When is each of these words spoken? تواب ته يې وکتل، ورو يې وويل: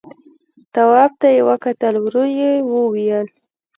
تواب 0.73 1.11
ته 1.21 1.27
يې 1.35 1.41
وکتل، 1.49 1.93
ورو 1.99 2.23
يې 2.37 2.51
وويل: 2.73 3.27